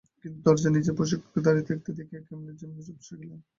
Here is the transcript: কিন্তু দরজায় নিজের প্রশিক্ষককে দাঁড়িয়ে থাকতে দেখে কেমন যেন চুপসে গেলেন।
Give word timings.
কিন্তু 0.21 0.37
দরজায় 0.45 0.73
নিজের 0.75 0.97
প্রশিক্ষককে 0.99 1.39
দাঁড়িয়ে 1.45 1.67
থাকতে 1.69 1.89
দেখে 1.97 2.15
কেমন 2.27 2.47
যেন 2.59 2.71
চুপসে 2.87 3.13
গেলেন। 3.19 3.39